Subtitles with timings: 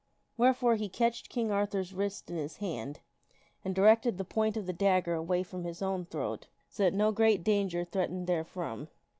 [0.35, 3.01] Wherefore he catched King Arthur's wrist in his hand
[3.63, 6.95] and directed the point of the dag ger away from his own throat so that
[6.95, 8.87] no great danger threatened there from.